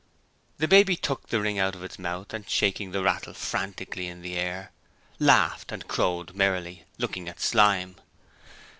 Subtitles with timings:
[0.57, 4.23] The baby took the ring out of its mouth and shaking the rattle frantically in
[4.23, 4.71] the air
[5.19, 7.97] laughed and crowed merrily, looking at Slyme.